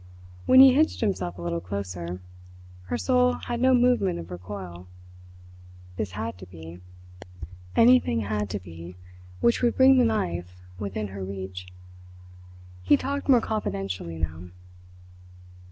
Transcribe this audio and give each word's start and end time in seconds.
When 0.47 0.61
he 0.61 0.73
hitched 0.73 1.01
himself 1.01 1.37
a 1.37 1.43
little 1.43 1.59
closer, 1.61 2.21
her 2.85 2.97
soul 2.97 3.33
had 3.33 3.61
no 3.61 3.75
movement 3.75 4.17
of 4.17 4.31
recoil. 4.31 4.87
This 5.95 6.13
had 6.13 6.39
to 6.39 6.47
be. 6.47 6.79
Anything 7.75 8.21
had 8.21 8.49
to 8.49 8.59
be 8.59 8.95
which 9.41 9.61
would 9.61 9.77
bring 9.77 9.99
the 9.99 10.05
knife 10.05 10.63
within 10.79 11.09
her 11.09 11.23
reach. 11.23 11.67
He 12.81 12.97
talked 12.97 13.29
more 13.29 13.41
confidentially 13.41 14.17
now. 14.17 14.45